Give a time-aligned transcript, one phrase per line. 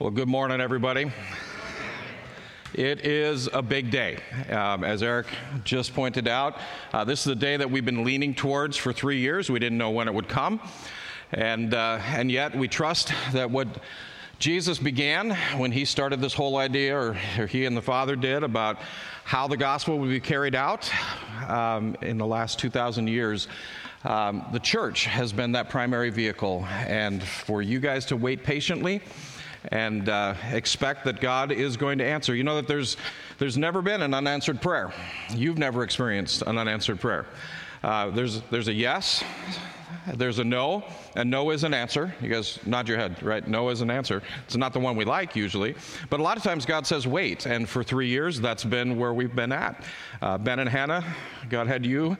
[0.00, 1.10] Well, good morning, everybody.
[2.72, 4.18] It is a big day.
[4.48, 5.26] Um, as Eric
[5.64, 6.56] just pointed out,
[6.92, 9.50] uh, this is the day that we've been leaning towards for three years.
[9.50, 10.60] We didn't know when it would come.
[11.32, 13.66] And, uh, and yet, we trust that what
[14.38, 18.44] Jesus began when he started this whole idea, or, or he and the Father did,
[18.44, 18.78] about
[19.24, 20.88] how the gospel would be carried out
[21.48, 23.48] um, in the last 2,000 years.
[24.04, 29.02] Um, the church has been that primary vehicle, and for you guys to wait patiently
[29.72, 32.34] and uh, expect that God is going to answer.
[32.34, 32.96] You know that there's,
[33.38, 34.92] there's never been an unanswered prayer.
[35.30, 37.26] You've never experienced an unanswered prayer.
[37.82, 39.22] Uh, there's, there's a yes,
[40.14, 40.84] there's a no,
[41.16, 42.12] and no is an answer.
[42.20, 43.46] You guys nod your head, right?
[43.46, 44.22] No is an answer.
[44.46, 45.74] It's not the one we like usually,
[46.10, 49.14] but a lot of times God says wait, and for three years that's been where
[49.14, 49.84] we've been at.
[50.20, 51.04] Uh, ben and Hannah,
[51.48, 52.16] God had you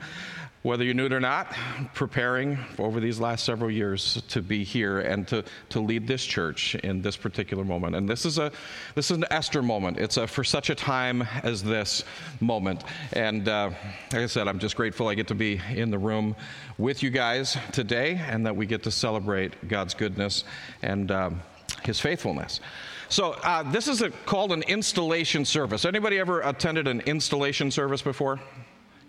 [0.69, 1.57] whether you knew it or not,
[1.95, 6.75] preparing over these last several years to be here and to, to lead this church
[6.75, 7.97] in this particular moment.
[7.97, 8.53] And this is a
[8.95, 9.97] this is an Esther moment.
[9.97, 12.05] It's a for such a time as this
[12.41, 12.85] moment.
[13.15, 13.71] And uh,
[14.13, 16.37] like I said, I'm just grateful I get to be in the room
[16.77, 20.45] with you guys today, and that we get to celebrate God's goodness
[20.83, 21.41] and um,
[21.83, 22.61] His faithfulness.
[23.09, 25.87] So uh, this is a, called an installation service.
[25.87, 28.39] Anybody ever attended an installation service before?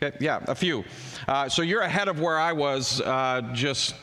[0.01, 0.85] Okay, yeah, a few.
[1.27, 3.95] Uh, so you're ahead of where I was uh, just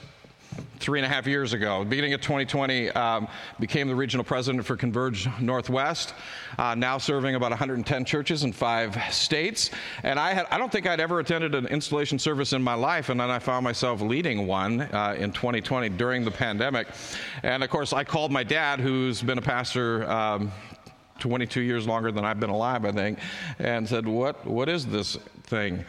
[0.78, 1.86] three and a half years ago.
[1.86, 3.26] Beginning of 2020, um,
[3.60, 6.12] became the regional president for Converge Northwest,
[6.58, 9.70] uh, now serving about 110 churches in five states.
[10.02, 13.08] And I, had, I don't think I'd ever attended an installation service in my life,
[13.08, 16.88] and then I found myself leading one uh, in 2020 during the pandemic.
[17.42, 20.52] And of course, I called my dad, who's been a pastor um,
[21.18, 23.18] 22 years longer than I've been alive, I think,
[23.58, 24.46] and said, "What?
[24.46, 25.84] What is this thing?"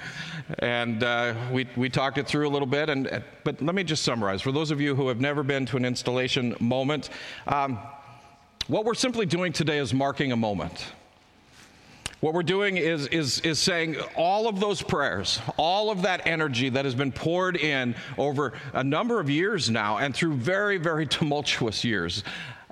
[0.60, 2.90] And uh, we we talked it through a little bit.
[2.90, 5.78] And but let me just summarize for those of you who have never been to
[5.78, 7.10] an installation moment.
[7.48, 7.80] Um,
[8.68, 10.88] what we're simply doing today is marking a moment.
[12.20, 16.70] What we're doing is, is, is saying all of those prayers, all of that energy
[16.70, 21.06] that has been poured in over a number of years now and through very, very
[21.08, 22.24] tumultuous years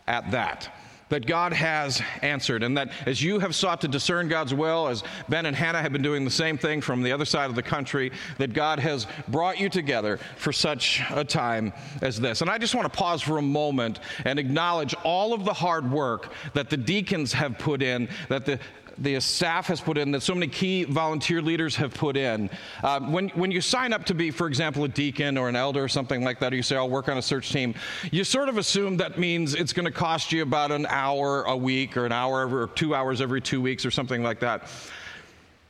[0.07, 0.74] at that
[1.09, 5.03] that God has answered, and that as you have sought to discern God's will, as
[5.29, 7.63] Ben and Hannah have been doing the same thing from the other side of the
[7.63, 12.41] country, that God has brought you together for such a time as this.
[12.41, 15.91] And I just want to pause for a moment and acknowledge all of the hard
[15.91, 18.59] work that the deacons have put in, that the
[18.97, 22.49] the staff has put in, that so many key volunteer leaders have put in.
[22.83, 25.83] Uh, when, when you sign up to be, for example, a deacon or an elder
[25.83, 27.75] or something like that, or you say, I'll work on a search team,
[28.11, 31.55] you sort of assume that means it's going to cost you about an hour a
[31.55, 34.69] week or an hour or two hours every two weeks or something like that.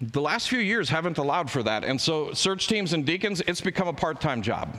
[0.01, 1.83] The last few years haven't allowed for that.
[1.83, 4.75] And so, search teams and deacons, it's become a part time job.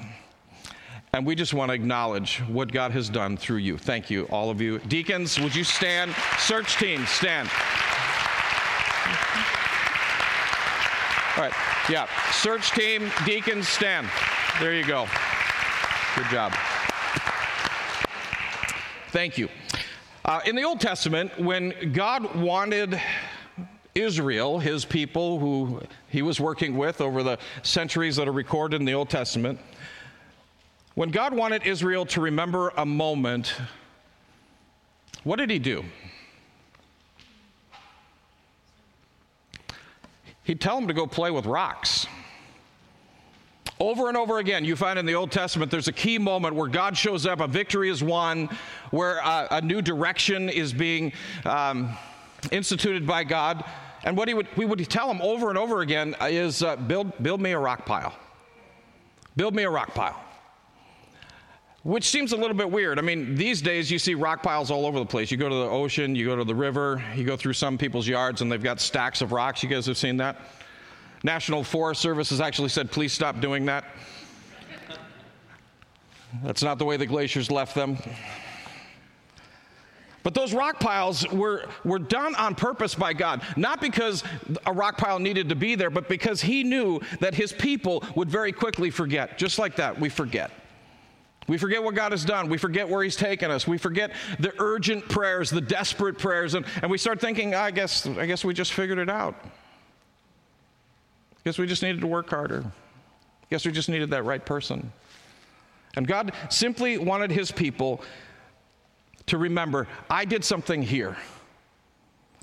[1.12, 3.78] And we just want to acknowledge what God has done through you.
[3.78, 4.78] Thank you, all of you.
[4.80, 6.14] Deacons, would you stand?
[6.38, 7.48] Search teams, stand.
[11.36, 11.52] All right.
[11.90, 12.08] Yeah.
[12.32, 14.08] Search team, deacons, stand.
[14.58, 15.06] There you go.
[16.16, 16.54] Good job.
[19.08, 19.48] Thank you.
[20.24, 23.00] Uh, in the Old Testament, when God wanted
[23.94, 28.86] Israel, his people who he was working with over the centuries that are recorded in
[28.86, 29.58] the Old Testament,
[30.94, 33.54] when God wanted Israel to remember a moment,
[35.24, 35.84] what did he do?
[40.46, 42.06] He'd tell them to go play with rocks.
[43.78, 46.68] Over and over again, you find in the Old Testament there's a key moment where
[46.68, 48.48] God shows up, a victory is won,
[48.90, 51.12] where uh, a new direction is being
[51.44, 51.94] um,
[52.50, 53.64] instituted by God.
[54.04, 57.12] And what he would, we would tell him over and over again is uh, build,
[57.22, 58.14] build me a rock pile.
[59.36, 60.25] Build me a rock pile
[61.86, 62.98] which seems a little bit weird.
[62.98, 65.30] I mean, these days you see rock piles all over the place.
[65.30, 68.08] You go to the ocean, you go to the river, you go through some people's
[68.08, 69.62] yards, and they've got stacks of rocks.
[69.62, 70.36] You guys have seen that?
[71.22, 73.84] National Forest Service has actually said, please stop doing that.
[76.42, 77.98] That's not the way the glaciers left them.
[80.24, 84.24] But those rock piles were, were done on purpose by God, not because
[84.66, 88.28] a rock pile needed to be there, but because He knew that His people would
[88.28, 89.38] very quickly forget.
[89.38, 90.50] Just like that, we forget.
[91.46, 92.48] We forget what God has done.
[92.48, 93.66] We forget where He's taken us.
[93.66, 98.06] We forget the urgent prayers, the desperate prayers, and, and we start thinking, I guess,
[98.06, 99.34] I guess we just figured it out.
[101.44, 102.64] Guess we just needed to work harder.
[103.50, 104.92] Guess we just needed that right person.
[105.94, 108.02] And God simply wanted His people
[109.26, 111.16] to remember, I did something here.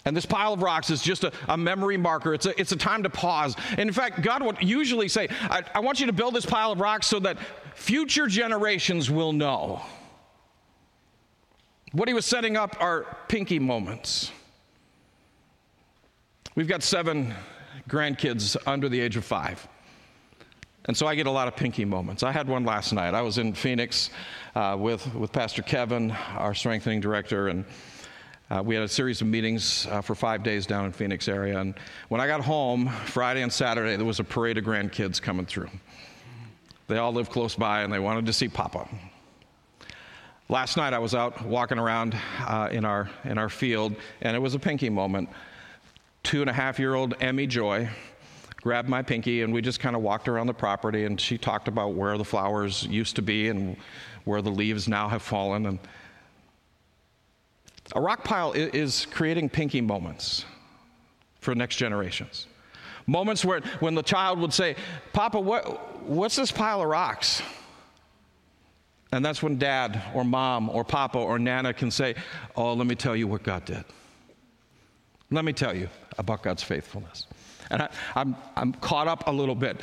[0.05, 2.33] And this pile of rocks is just a, a, memory marker.
[2.33, 3.55] It's a, it's a time to pause.
[3.71, 6.73] And in fact, God would usually say, I, I want you to build this pile
[6.73, 7.37] of rocks so that
[7.75, 9.81] future generations will know
[11.93, 14.31] What he was setting up are pinky moments.
[16.55, 17.35] We've got seven
[17.87, 19.67] grandkids under the age of five.
[20.85, 22.23] And so I get a lot of pinky moments.
[22.23, 23.13] I had one last night.
[23.13, 24.09] I was in Phoenix
[24.55, 27.63] uh, with, with Pastor Kevin, our strengthening director, and
[28.49, 31.59] uh, we had a series of meetings uh, for five days down in Phoenix area.
[31.59, 31.75] And
[32.09, 35.69] when I got home, Friday and Saturday, there was a parade of grandkids coming through.
[36.87, 38.87] They all live close by and they wanted to see Papa.
[40.49, 44.39] Last night I was out walking around uh, in, our, in our field, and it
[44.39, 45.29] was a pinky moment.
[46.21, 47.89] Two and a half year old Emmy Joy
[48.57, 51.67] grabbed my pinky, and we just kind of walked around the property, and she talked
[51.67, 53.77] about where the flowers used to be and
[54.25, 55.65] where the leaves now have fallen.
[55.65, 55.79] And
[57.95, 60.45] a rock pile is creating pinky moments
[61.39, 62.47] for next generations.
[63.07, 64.75] Moments where when the child would say,
[65.11, 67.41] Papa, what, what's this pile of rocks?
[69.11, 72.15] And that's when dad or mom or papa or nana can say,
[72.55, 73.83] Oh, let me tell you what God did.
[75.29, 77.27] Let me tell you about God's faithfulness.
[77.69, 79.79] And I, I'm, I'm caught up a little bit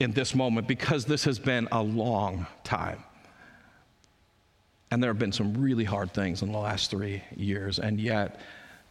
[0.00, 3.02] in this moment because this has been a long time.
[4.90, 8.40] And there have been some really hard things in the last three years, and yet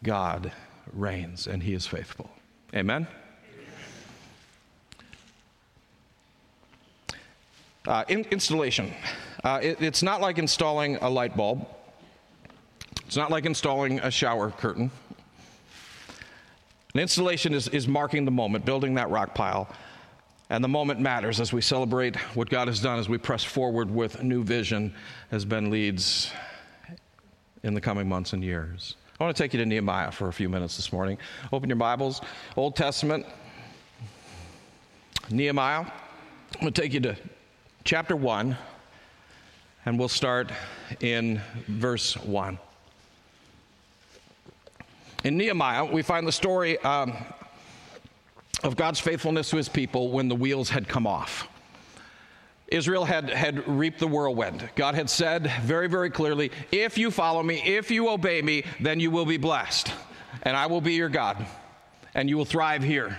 [0.03, 0.51] God
[0.93, 2.29] reigns and He is faithful.
[2.75, 3.07] Amen?
[7.87, 8.93] Uh, in, installation.
[9.45, 11.65] Uh, it, it's not like installing a light bulb.
[13.05, 14.91] It's not like installing a shower curtain.
[16.93, 19.73] An installation is, is marking the moment, building that rock pile.
[20.49, 23.89] And the moment matters as we celebrate what God has done as we press forward
[23.89, 24.93] with new vision
[25.31, 26.29] as Ben leads
[27.63, 28.95] in the coming months and years.
[29.17, 31.17] I want to take you to Nehemiah for a few minutes this morning.
[31.53, 32.19] Open your Bibles,
[32.57, 33.25] Old Testament,
[35.29, 35.85] Nehemiah.
[35.85, 37.15] I'm going to take you to
[37.87, 38.57] chapter 1,
[39.85, 40.51] and we'll start
[40.99, 41.39] in
[41.69, 42.59] verse 1.
[45.23, 47.13] In Nehemiah, we find the story um,
[48.61, 51.47] of God's faithfulness to his people when the wheels had come off.
[52.67, 54.69] Israel had, had reaped the whirlwind.
[54.75, 58.99] God had said very, very clearly, If you follow me, if you obey me, then
[58.99, 59.93] you will be blessed,
[60.43, 61.45] and I will be your God,
[62.13, 63.17] and you will thrive here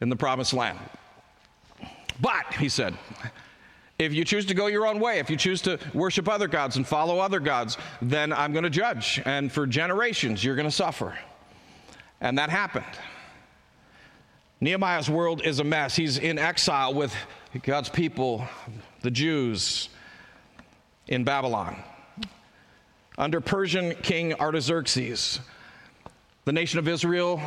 [0.00, 0.80] in the promised land.
[2.20, 2.96] But, he said,
[3.98, 6.76] if you choose to go your own way, if you choose to worship other gods
[6.76, 9.20] and follow other gods, then I'm going to judge.
[9.24, 11.18] And for generations, you're going to suffer.
[12.20, 12.86] And that happened.
[14.60, 15.94] Nehemiah's world is a mess.
[15.94, 17.14] He's in exile with
[17.62, 18.44] God's people,
[19.02, 19.88] the Jews,
[21.06, 21.76] in Babylon.
[23.16, 25.40] Under Persian King Artaxerxes,
[26.44, 27.40] the nation of Israel,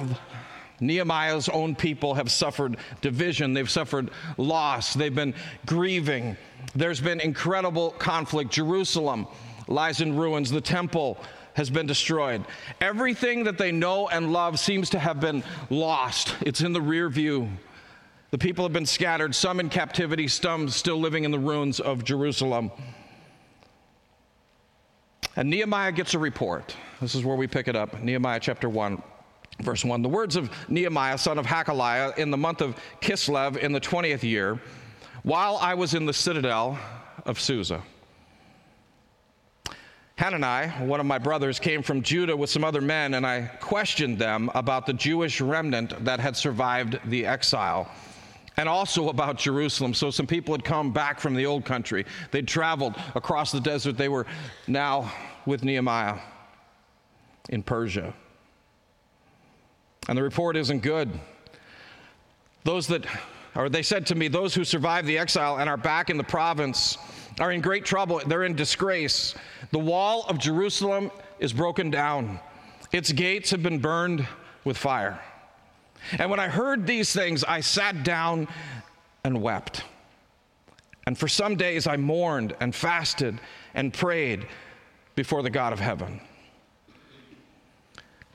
[0.81, 5.33] Nehemiah's own people have suffered division, they've suffered loss, they've been
[5.65, 6.35] grieving.
[6.75, 8.51] There's been incredible conflict.
[8.51, 9.27] Jerusalem
[9.67, 11.17] lies in ruins, the temple
[11.53, 12.43] has been destroyed.
[12.79, 16.35] Everything that they know and love seems to have been lost.
[16.41, 17.49] It's in the rear view.
[18.31, 22.03] The people have been scattered, some in captivity, some still living in the ruins of
[22.05, 22.71] Jerusalem.
[25.35, 26.75] And Nehemiah gets a report.
[27.01, 29.01] This is where we pick it up Nehemiah chapter 1,
[29.61, 30.01] verse 1.
[30.01, 34.23] The words of Nehemiah, son of Hakaliah, in the month of Kislev in the 20th
[34.23, 34.59] year,
[35.23, 36.77] while I was in the citadel
[37.25, 37.81] of Susa.
[40.17, 44.19] Hanani, one of my brothers, came from Judah with some other men, and I questioned
[44.19, 47.89] them about the Jewish remnant that had survived the exile
[48.57, 49.93] and also about Jerusalem.
[49.93, 52.05] So, some people had come back from the old country.
[52.29, 53.97] They'd traveled across the desert.
[53.97, 54.27] They were
[54.67, 55.11] now
[55.47, 56.19] with Nehemiah
[57.49, 58.13] in Persia.
[60.07, 61.11] And the report isn't good.
[62.63, 63.05] Those that,
[63.55, 66.23] or they said to me, those who survived the exile and are back in the
[66.23, 66.97] province
[67.39, 68.21] are in great trouble.
[68.25, 69.35] They're in disgrace.
[69.71, 72.39] The wall of Jerusalem is broken down,
[72.91, 74.27] its gates have been burned
[74.63, 75.19] with fire.
[76.17, 78.47] And when I heard these things, I sat down
[79.23, 79.83] and wept.
[81.07, 83.39] And for some days I mourned and fasted
[83.73, 84.47] and prayed
[85.15, 86.21] before the God of heaven.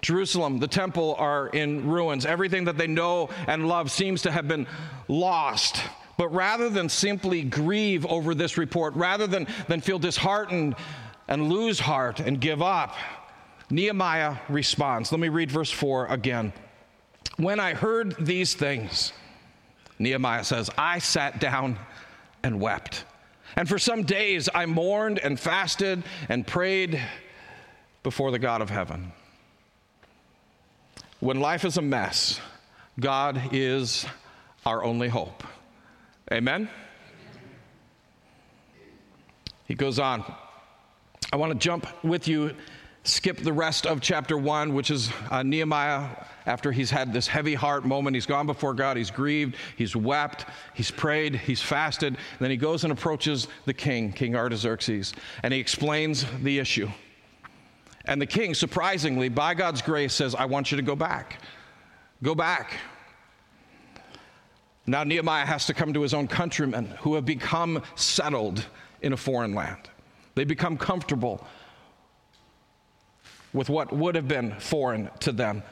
[0.07, 2.27] Jerusalem, the temple are in ruins.
[2.27, 4.69] Everything that they know and love seems to have been
[5.09, 5.83] lost.
[6.17, 10.77] But rather than simply grieve over this report, rather than, than feel disheartened
[11.27, 12.95] and lose heart and give up,
[13.69, 15.11] Nehemiah responds.
[15.11, 16.53] Let me read verse 4 again.
[17.37, 19.13] When I heard these things,
[19.99, 21.81] Nehemiah says, I sat down
[22.45, 23.03] and wept.
[23.57, 27.03] And for some days I mourned and fasted and prayed
[28.05, 29.11] before the God of heaven.
[31.27, 32.41] When life is a mess,
[33.01, 34.07] God is
[34.65, 35.43] our only hope.
[36.31, 36.71] Amen?
[39.65, 40.23] He goes on.
[41.33, 42.55] I want to jump with you,
[43.03, 46.11] skip the rest of chapter one, which is uh, Nehemiah
[46.47, 48.15] after he's had this heavy heart moment.
[48.15, 52.19] He's gone before God, he's grieved, he's wept, he's prayed, he's fasted.
[52.39, 56.89] Then he goes and approaches the king, King Artaxerxes, and he explains the issue.
[58.07, 61.41] And the king, surprisingly, by God's grace, says, I want you to go back.
[62.23, 62.75] Go back.
[64.87, 68.65] Now, Nehemiah has to come to his own countrymen who have become settled
[69.03, 69.91] in a foreign land.
[70.37, 71.45] They become comfortable
[73.53, 75.63] with what would have been foreign to them.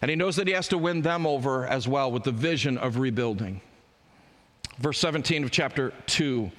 [0.00, 2.78] And he knows that he has to win them over as well with the vision
[2.78, 3.60] of rebuilding.
[4.78, 6.50] Verse 17 of chapter 2,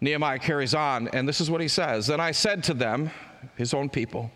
[0.00, 3.10] Nehemiah carries on, and this is what he says Then I said to them,
[3.56, 4.30] his own people,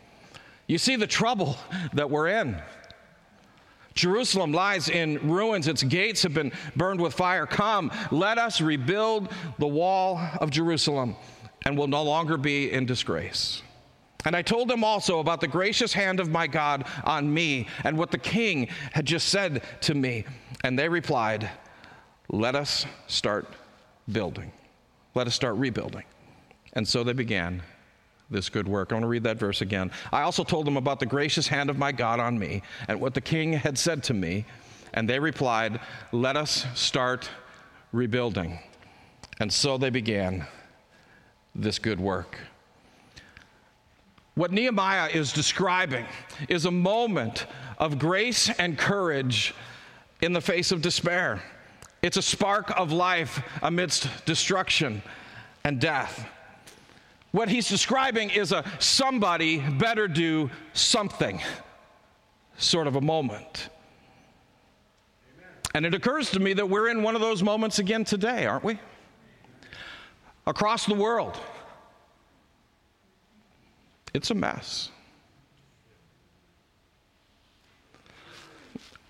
[0.67, 1.57] You see the trouble
[1.93, 2.61] that we're in.
[3.95, 5.69] Jerusalem lies in ruins.
[5.69, 7.47] Its gates have been burned with fire.
[7.47, 11.17] Come, let us rebuild the wall of Jerusalem
[11.65, 13.63] and will no longer be in disgrace.
[14.25, 17.97] And I told them also about the gracious hand of my God on me and
[17.97, 20.25] what the king had just said to me.
[20.65, 21.51] And they replied,
[22.31, 23.47] Let us start
[24.11, 24.51] building.
[25.15, 26.05] Let us start rebuilding.
[26.73, 27.63] And so they began
[28.31, 28.91] this good work.
[28.91, 29.91] I want to read that verse again.
[30.13, 33.15] I also told them about the gracious hand of my God on me and what
[33.15, 34.45] the king had said to me.
[34.93, 35.81] And they replied,
[36.13, 37.29] Let us start
[37.93, 38.59] rebuilding.
[39.41, 40.47] And so they began
[41.55, 42.39] this good work.
[44.35, 46.07] What Nehemiah is describing
[46.49, 47.47] is a moment
[47.79, 49.55] of grace and courage
[50.23, 51.43] in the face of despair.
[52.03, 55.03] It's a spark of life amidst destruction
[55.65, 56.29] and death.
[57.35, 61.41] What he's describing is a somebody better do something
[62.59, 63.71] sort of a moment.
[65.75, 68.63] And it occurs to me that we're in one of those moments again today, aren't
[68.63, 68.79] we?
[70.47, 71.37] Across the world,
[74.15, 74.91] it's a mess.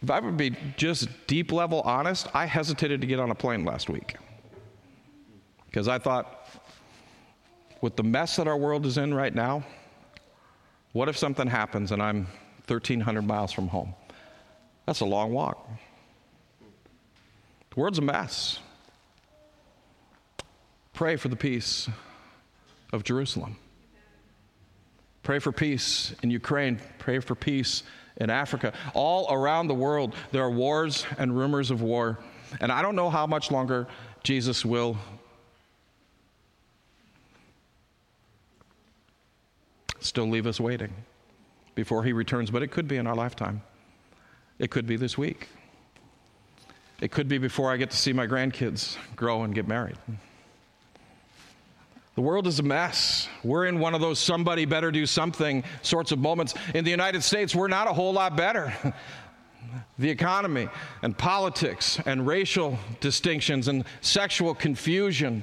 [0.03, 3.67] If I would be just deep level honest, I hesitated to get on a plane
[3.67, 4.17] last week
[5.67, 6.44] because I thought,
[7.85, 9.63] with the mess that our world is in right now,
[10.93, 12.25] what if something happens and I'm
[12.67, 13.95] 1,300 miles from home?
[14.87, 15.69] That's a long walk.
[17.69, 18.59] The world's a mess.
[20.95, 21.87] Pray for the peace
[22.91, 23.59] of Jerusalem.
[25.23, 26.81] Pray for peace in Ukraine.
[26.99, 27.83] Pray for peace
[28.17, 28.73] in Africa.
[28.95, 32.19] All around the world, there are wars and rumors of war.
[32.63, 33.87] And I don't know how much longer
[34.23, 34.97] Jesus will
[40.05, 40.93] still leave us waiting
[41.75, 43.63] before he returns, but it could be in our lifetime.
[44.59, 45.49] It could be this week.
[47.01, 49.97] It could be before I get to see my grandkids grow and get married.
[52.15, 53.29] The world is a mess.
[53.43, 56.55] We're in one of those somebody better do something sorts of moments.
[56.73, 58.73] In the United States, we're not a whole lot better.
[59.99, 60.69] the economy
[61.03, 65.43] and politics and racial distinctions and sexual confusion,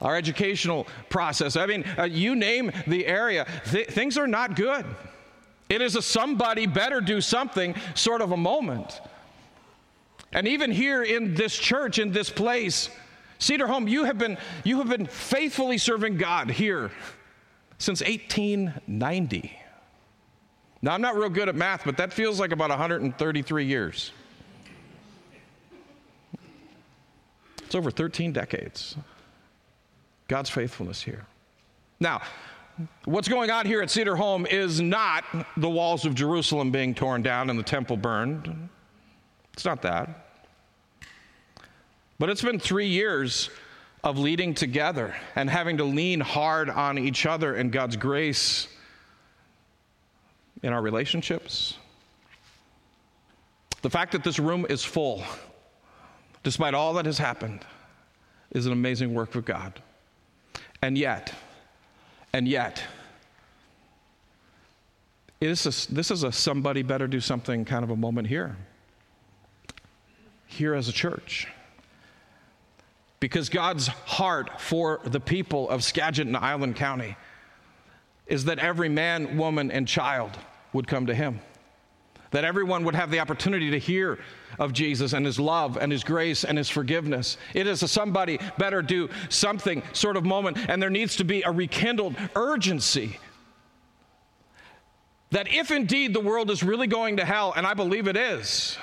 [0.00, 1.56] our educational process.
[1.56, 4.84] I mean, uh, you name the area, th- things are not good.
[5.68, 9.00] It is a somebody better do something sort of a moment.
[10.32, 12.90] And even here in this church, in this place,
[13.38, 16.90] Cedar Home, you have been, you have been faithfully serving God here
[17.78, 19.58] since 1890.
[20.82, 24.12] Now, I'm not real good at math, but that feels like about 133 years.
[27.64, 28.96] It's over 13 decades.
[30.28, 31.26] God's faithfulness here.
[32.00, 32.22] Now,
[33.04, 35.24] what's going on here at Cedar Home is not
[35.56, 38.68] the walls of Jerusalem being torn down and the temple burned.
[39.52, 40.26] It's not that.
[42.18, 43.50] But it's been three years
[44.02, 48.68] of leading together and having to lean hard on each other and God's grace
[50.62, 51.76] in our relationships.
[53.82, 55.22] The fact that this room is full,
[56.42, 57.64] despite all that has happened,
[58.50, 59.80] is an amazing work of God.
[60.86, 61.34] And yet,
[62.32, 62.80] and yet,
[65.40, 68.56] this is, this is a somebody better do something kind of a moment here.
[70.46, 71.48] Here as a church.
[73.18, 77.16] Because God's heart for the people of Skagit and Island County
[78.28, 80.38] is that every man, woman, and child
[80.72, 81.40] would come to Him.
[82.36, 84.18] That everyone would have the opportunity to hear
[84.58, 87.38] of Jesus and His love and His grace and His forgiveness.
[87.54, 91.40] It is a somebody better do something sort of moment, and there needs to be
[91.40, 93.18] a rekindled urgency
[95.30, 98.76] that if indeed the world is really going to hell, and I believe it is,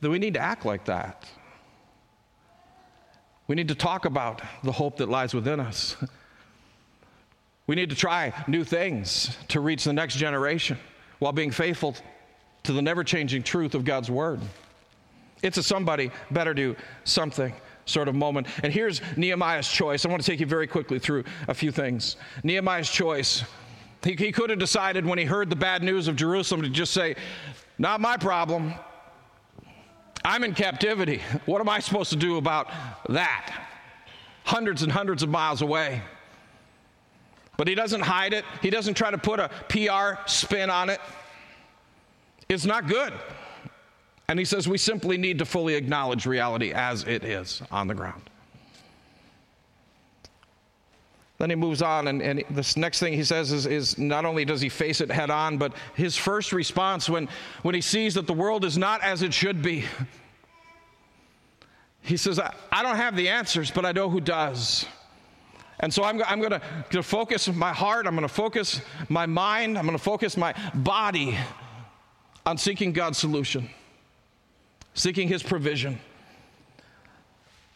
[0.00, 1.26] that we need to act like that.
[3.46, 5.96] We need to talk about the hope that lies within us.
[7.66, 10.78] We need to try new things to reach the next generation
[11.18, 11.96] while being faithful
[12.62, 14.40] to the never changing truth of God's Word.
[15.42, 17.52] It's a somebody better do something
[17.84, 18.48] sort of moment.
[18.62, 20.04] And here's Nehemiah's choice.
[20.04, 22.16] I want to take you very quickly through a few things.
[22.42, 23.44] Nehemiah's choice.
[24.02, 26.92] He, he could have decided when he heard the bad news of Jerusalem to just
[26.92, 27.16] say,
[27.78, 28.74] Not my problem.
[30.24, 31.22] I'm in captivity.
[31.46, 32.68] What am I supposed to do about
[33.08, 33.68] that?
[34.44, 36.02] Hundreds and hundreds of miles away.
[37.56, 41.00] But he doesn't hide it, he doesn't try to put a PR spin on it.
[42.48, 43.12] It's not good.
[44.28, 47.94] And he says we simply need to fully acknowledge reality as it is on the
[47.94, 48.22] ground.
[51.38, 54.46] Then he moves on, and, and this next thing he says is, is, not only
[54.46, 57.28] does he face it head on, but his first response when,
[57.62, 59.84] when he sees that the world is not as it should be,
[62.00, 64.86] he says, I, I don't have the answers, but I know who does.
[65.80, 69.76] And so I'm, I'm going to focus my heart, I'm going to focus my mind,
[69.76, 71.36] I'm going to focus my body
[72.46, 73.68] on seeking God's solution,
[74.94, 75.98] seeking His provision.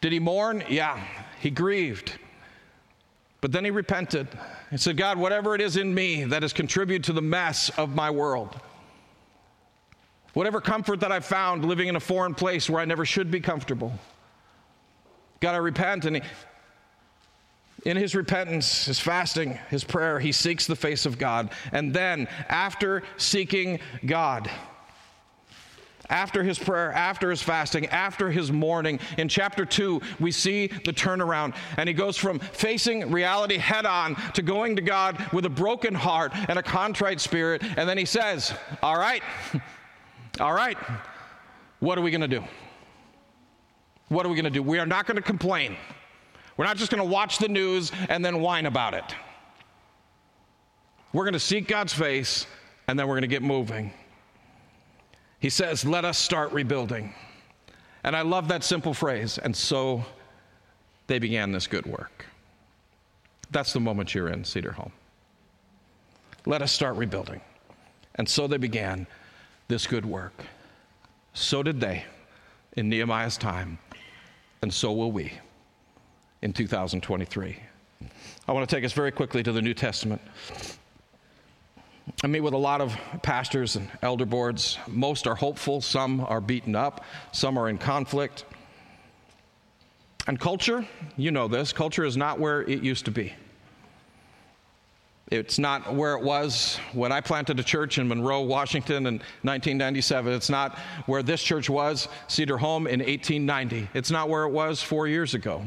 [0.01, 0.63] Did he mourn?
[0.67, 0.99] Yeah,
[1.39, 2.13] he grieved.
[3.39, 4.27] But then he repented
[4.71, 7.95] and said, God, whatever it is in me that has contributed to the mess of
[7.95, 8.59] my world,
[10.33, 13.39] whatever comfort that I found living in a foreign place where I never should be
[13.39, 13.93] comfortable,
[15.39, 16.05] God, I repent.
[16.05, 16.21] And he,
[17.83, 21.51] in his repentance, his fasting, his prayer, he seeks the face of God.
[21.71, 24.49] And then, after seeking God,
[26.11, 30.91] after his prayer, after his fasting, after his mourning, in chapter 2, we see the
[30.91, 31.55] turnaround.
[31.77, 35.95] And he goes from facing reality head on to going to God with a broken
[35.95, 37.63] heart and a contrite spirit.
[37.63, 39.23] And then he says, All right,
[40.39, 40.77] all right,
[41.79, 42.43] what are we going to do?
[44.09, 44.61] What are we going to do?
[44.61, 45.77] We are not going to complain.
[46.61, 49.15] We're not just going to watch the news and then whine about it.
[51.11, 52.45] We're going to seek God's face
[52.87, 53.91] and then we're going to get moving.
[55.39, 57.15] He says, Let us start rebuilding.
[58.03, 59.39] And I love that simple phrase.
[59.39, 60.05] And so
[61.07, 62.27] they began this good work.
[63.49, 64.91] That's the moment you're in, Cedar Home.
[66.45, 67.41] Let us start rebuilding.
[68.13, 69.07] And so they began
[69.67, 70.45] this good work.
[71.33, 72.03] So did they
[72.77, 73.79] in Nehemiah's time,
[74.61, 75.33] and so will we
[76.41, 77.57] in 2023.
[78.47, 80.21] I want to take us very quickly to the New Testament.
[82.23, 84.77] I meet with a lot of pastors and elder boards.
[84.87, 88.45] Most are hopeful, some are beaten up, some are in conflict.
[90.27, 90.85] And culture,
[91.17, 93.33] you know this, culture is not where it used to be.
[95.29, 100.33] It's not where it was when I planted a church in Monroe, Washington in 1997.
[100.33, 103.87] It's not where this church was, Cedar Home, in 1890.
[103.93, 105.63] It's not where it was four years ago.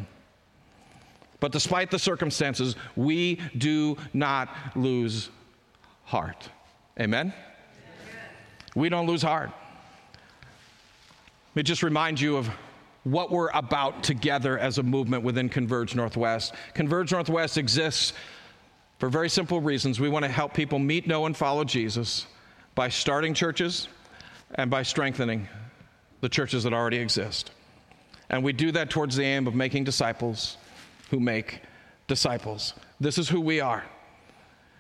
[1.41, 5.31] But despite the circumstances, we do not lose
[6.05, 6.49] heart.
[6.99, 7.33] Amen?
[8.75, 9.51] We don't lose heart.
[11.51, 12.49] Let me just remind you of
[13.05, 16.55] what we're about together as a movement within Converge Northwest.
[16.73, 18.15] Converge Northwest exists
[18.99, 20.01] for very simple reasons.
[20.01, 22.27] We want to help people meet, know, and follow Jesus
[22.75, 23.89] by starting churches
[24.55, 25.49] and by strengthening
[26.21, 27.51] the churches that already exist.
[28.31, 30.57] And we do that towards the aim of making disciples
[31.11, 31.61] who make
[32.07, 32.75] disciples.
[33.01, 33.85] This is who we are.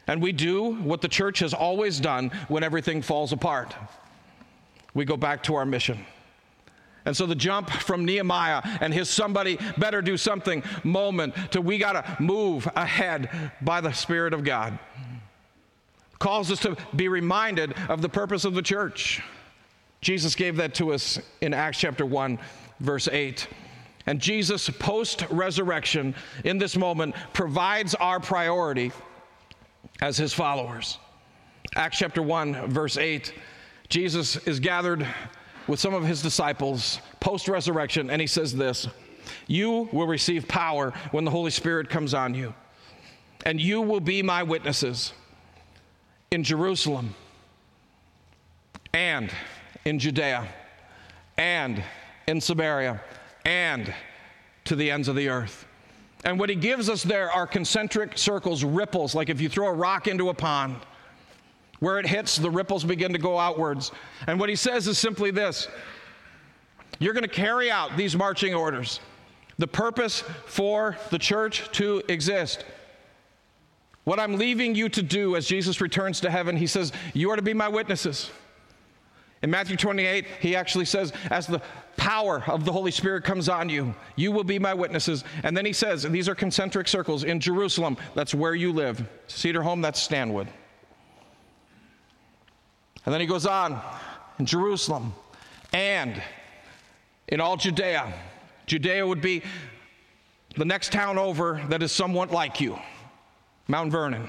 [0.06, 3.74] And we do what the church has always done when everything falls apart
[4.94, 6.06] we go back to our mission.
[7.04, 11.76] And so the jump from Nehemiah and his somebody better do something moment to we
[11.76, 14.78] got to move ahead by the Spirit of God
[16.18, 19.20] calls us to be reminded of the purpose of the church.
[20.00, 22.38] Jesus gave that to us in Acts chapter 1,
[22.80, 23.46] verse 8.
[24.06, 26.14] And Jesus, post resurrection,
[26.44, 28.92] in this moment, provides our priority
[30.00, 30.98] as his followers.
[31.74, 33.32] Acts chapter 1, verse 8,
[33.88, 35.06] Jesus is gathered
[35.66, 38.86] with some of his disciples post resurrection, and he says this
[39.46, 42.54] You will receive power when the Holy Spirit comes on you,
[43.46, 45.14] and you will be my witnesses
[46.30, 47.14] in Jerusalem
[48.92, 49.32] and
[49.84, 50.46] in Judea
[51.38, 51.82] and
[52.26, 53.00] in Samaria
[53.44, 53.92] and
[54.64, 55.66] to the ends of the earth.
[56.24, 59.72] And what he gives us there are concentric circles, ripples, like if you throw a
[59.72, 60.76] rock into a pond.
[61.80, 63.92] Where it hits, the ripples begin to go outwards.
[64.26, 65.68] And what he says is simply this
[66.98, 69.00] You're going to carry out these marching orders.
[69.58, 72.64] The purpose for the church to exist.
[74.04, 77.36] What I'm leaving you to do as Jesus returns to heaven, he says, You are
[77.36, 78.30] to be my witnesses.
[79.42, 81.60] In Matthew 28, he actually says, As the
[82.04, 85.24] power of the Holy Spirit comes on you, you will be my witnesses.
[85.42, 89.08] And then he says, these are concentric circles in Jerusalem, that's where you live.
[89.26, 90.46] Cedar Home, that's Stanwood.
[93.06, 93.80] And then he goes on
[94.38, 95.14] in Jerusalem
[95.72, 96.22] and
[97.28, 98.12] in all Judea.
[98.66, 99.42] Judea would be
[100.58, 102.78] the next town over that is somewhat like you,
[103.66, 104.28] Mount Vernon.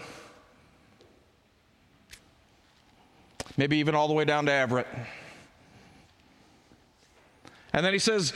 [3.57, 4.87] Maybe even all the way down to Everett.
[7.75, 8.31] And then he says,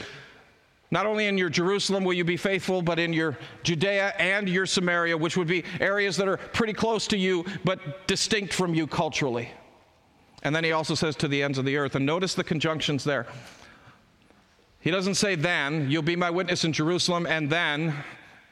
[0.90, 4.66] not only in your Jerusalem will you be faithful, but in your Judea and your
[4.66, 8.86] Samaria, which would be areas that are pretty close to you, but distinct from you
[8.86, 9.48] culturally.
[10.42, 11.94] And then he also says to the ends of the earth.
[11.94, 13.26] And notice the conjunctions there.
[14.80, 17.94] He doesn't say then, you'll be my witness in Jerusalem, and then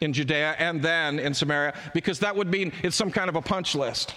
[0.01, 3.42] in Judea, and then in Samaria, because that would mean it's some kind of a
[3.42, 4.14] punch list.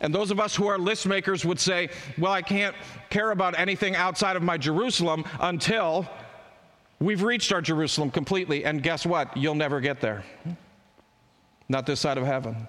[0.00, 2.74] And those of us who are list makers would say, well, I can't
[3.10, 6.08] care about anything outside of my Jerusalem until
[6.98, 8.64] we've reached our Jerusalem completely.
[8.64, 9.36] And guess what?
[9.36, 10.24] You'll never get there.
[11.68, 12.68] Not this side of heaven.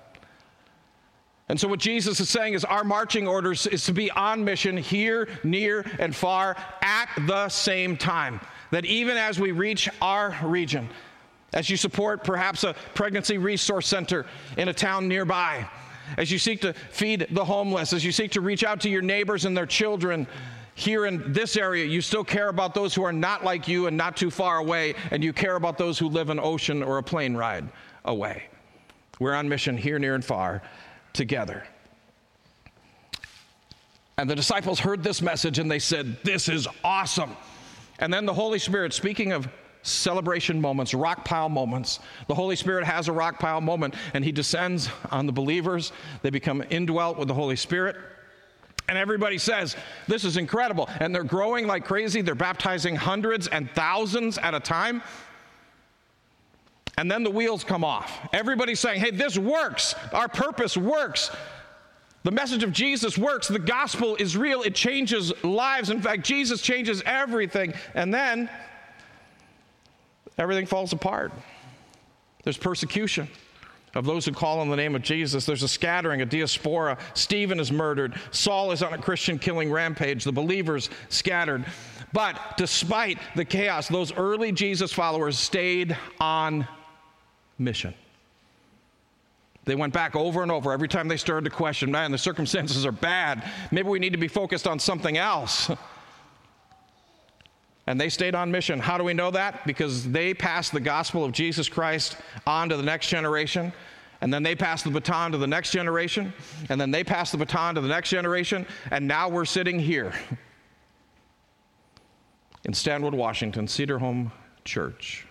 [1.48, 4.78] And so, what Jesus is saying is, our marching orders is to be on mission
[4.78, 8.40] here, near, and far at the same time.
[8.72, 10.90] That even as we reach our region,
[11.54, 14.26] as you support perhaps a pregnancy resource center
[14.58, 15.68] in a town nearby,
[16.18, 19.02] as you seek to feed the homeless, as you seek to reach out to your
[19.02, 20.28] neighbors and their children,
[20.76, 23.96] here in this area, you still care about those who are not like you and
[23.96, 27.04] not too far away, and you care about those who live an ocean or a
[27.04, 27.70] plane ride
[28.04, 28.44] away.
[29.20, 30.62] We're on mission here, near, and far
[31.14, 31.66] together.
[34.18, 37.36] And the disciples heard this message and they said, This is awesome.
[38.00, 39.48] And then the Holy Spirit, speaking of
[39.86, 44.32] celebration moments, rock pile moments, the Holy Spirit has a rock pile moment and he
[44.32, 45.92] descends on the believers.
[46.22, 47.96] They become indwelt with the Holy Spirit.
[48.88, 49.76] And everybody says,
[50.08, 50.90] This is incredible.
[51.00, 52.22] And they're growing like crazy.
[52.22, 55.02] They're baptizing hundreds and thousands at a time.
[56.98, 58.28] And then the wheels come off.
[58.32, 59.96] Everybody's saying, hey, this works.
[60.14, 61.30] Our purpose works.
[62.24, 63.48] The message of Jesus works.
[63.48, 64.62] The gospel is real.
[64.62, 65.90] It changes lives.
[65.90, 67.74] In fact, Jesus changes everything.
[67.94, 68.50] And then
[70.38, 71.32] everything falls apart.
[72.44, 73.28] There's persecution
[73.96, 75.46] of those who call on the name of Jesus.
[75.46, 76.98] There's a scattering, a diaspora.
[77.14, 78.20] Stephen is murdered.
[78.32, 80.26] Saul is on a Christian killing rampage.
[80.26, 81.66] The believers scattered.
[82.12, 86.68] But despite the chaos, those early Jesus followers stayed on
[87.58, 87.94] mission.
[89.64, 92.86] They went back over and over every time they started to question, man, the circumstances
[92.86, 93.50] are bad.
[93.72, 95.72] Maybe we need to be focused on something else.
[97.88, 98.80] And they stayed on mission.
[98.80, 99.66] How do we know that?
[99.68, 102.18] Because they passed the gospel of Jesus Christ
[102.48, 103.72] on to the next generation.
[104.22, 106.34] And then they passed the baton to the next generation.
[106.70, 108.66] And then they passed the baton to the next generation.
[108.90, 110.14] And now we're sitting here
[112.64, 114.32] in Stanwood, Washington, Cedar Home
[114.64, 115.28] Church.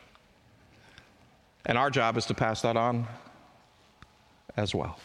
[1.67, 3.07] And our job is to pass that on
[4.57, 5.01] as well,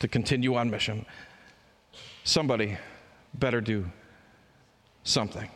[0.00, 1.06] to continue on mission.
[2.24, 2.76] Somebody
[3.32, 3.86] better do
[5.04, 5.48] something.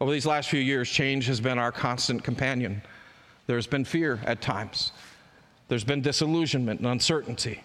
[0.00, 2.82] Over these last few years, change has been our constant companion.
[3.46, 4.92] There's been fear at times,
[5.68, 7.62] there's been disillusionment and uncertainty.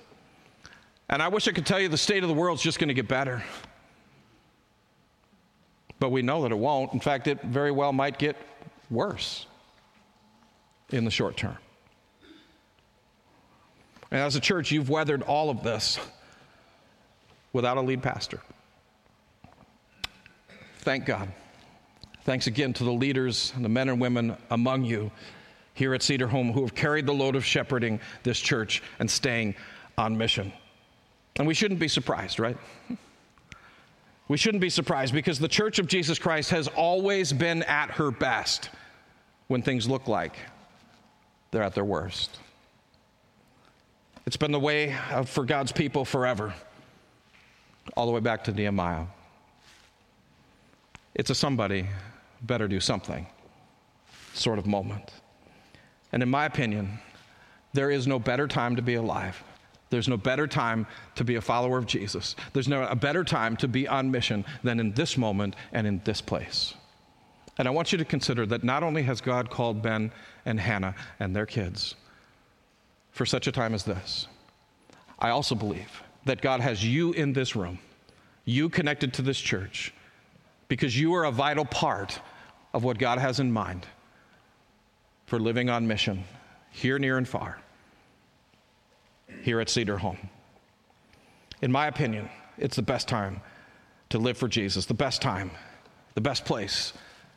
[1.09, 2.87] And I wish I could tell you the state of the world is just going
[2.87, 3.43] to get better.
[5.99, 6.93] But we know that it won't.
[6.93, 8.35] In fact, it very well might get
[8.89, 9.45] worse
[10.89, 11.57] in the short term.
[14.11, 15.99] And as a church, you've weathered all of this
[17.51, 18.41] without a lead pastor.
[20.79, 21.31] Thank God.
[22.25, 25.11] Thanks again to the leaders and the men and women among you
[25.73, 29.55] here at Cedar Home who have carried the load of shepherding this church and staying
[29.97, 30.53] on mission.
[31.35, 32.55] And we shouldn't be surprised, right?
[34.29, 38.09] We shouldn't be surprised because the church of Jesus Christ has always been at her
[38.09, 38.69] best
[39.47, 40.37] when things look like
[41.51, 42.39] they're at their worst.
[44.25, 46.53] It's been the way for God's people forever,
[47.97, 49.07] all the way back to Nehemiah.
[51.15, 51.89] It's a somebody
[52.43, 53.25] better do something
[54.33, 55.11] sort of moment.
[56.11, 56.99] And in my opinion,
[57.73, 59.43] there is no better time to be alive.
[59.89, 62.35] There's no better time to be a follower of Jesus.
[62.53, 66.01] There's no a better time to be on mission than in this moment and in
[66.03, 66.73] this place.
[67.57, 70.11] And I want you to consider that not only has God called Ben
[70.45, 71.95] and Hannah and their kids
[73.11, 74.27] for such a time as this,
[75.19, 77.77] I also believe that God has you in this room,
[78.45, 79.93] you connected to this church,
[80.67, 82.19] because you are a vital part
[82.73, 83.85] of what God has in mind
[85.25, 86.23] for living on mission
[86.71, 87.59] here, near, and far,
[89.41, 90.29] here at Cedar Home.
[91.61, 93.41] In my opinion, it's the best time
[94.09, 95.51] to live for Jesus, the best time
[96.13, 96.93] the best place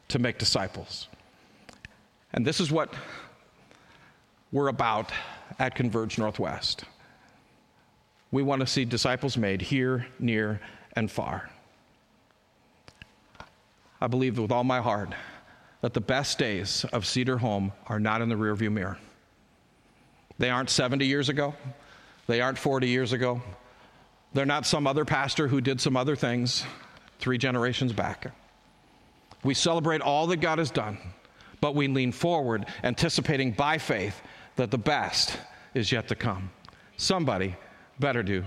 [0.08, 1.08] to make disciples.
[2.32, 2.92] And this is what
[4.52, 5.12] we're about
[5.58, 6.84] at Converge Northwest.
[8.30, 10.60] We want to see disciples made here, near,
[10.94, 11.48] and far.
[14.00, 15.10] I believe with all my heart
[15.80, 18.98] that the best days of Cedar Home are not in the rearview mirror.
[20.38, 21.54] They aren't 70 years ago.
[22.26, 23.42] They aren't 40 years ago.
[24.34, 26.64] They're not some other pastor who did some other things
[27.18, 28.30] three generations back.
[29.42, 30.98] We celebrate all that God has done,
[31.60, 34.20] but we lean forward, anticipating by faith
[34.56, 35.38] that the best
[35.74, 36.50] is yet to come.
[36.96, 37.56] Somebody
[37.98, 38.44] better do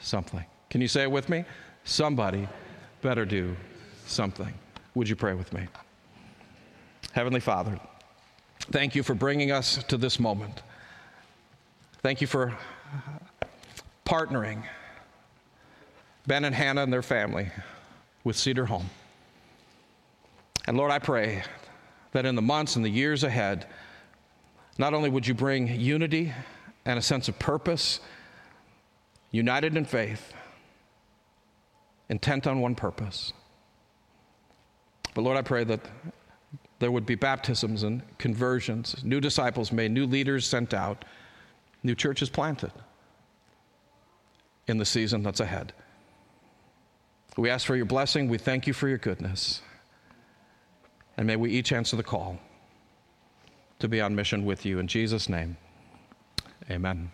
[0.00, 0.44] something.
[0.70, 1.44] Can you say it with me?
[1.84, 2.48] Somebody
[3.02, 3.56] better do
[4.08, 4.52] something.
[4.94, 5.66] Would you pray with me?
[7.12, 7.78] Heavenly Father,
[8.70, 10.62] thank you for bringing us to this moment.
[12.02, 12.56] Thank you for
[14.04, 14.62] partnering
[16.26, 17.50] Ben and Hannah and their family
[18.24, 18.90] with Cedar Home.
[20.66, 21.42] And Lord, I pray
[22.12, 23.66] that in the months and the years ahead,
[24.76, 26.32] not only would you bring unity
[26.84, 28.00] and a sense of purpose,
[29.30, 30.32] united in faith,
[32.08, 33.32] intent on one purpose.
[35.14, 35.80] But Lord, I pray that
[36.78, 41.04] there would be baptisms and conversions, new disciples made, new leaders sent out,
[41.82, 42.72] new churches planted
[44.68, 45.72] in the season that's ahead.
[47.36, 48.28] We ask for your blessing.
[48.28, 49.62] We thank you for your goodness.
[51.16, 52.38] And may we each answer the call
[53.78, 54.78] to be on mission with you.
[54.78, 55.56] In Jesus' name,
[56.70, 57.10] amen.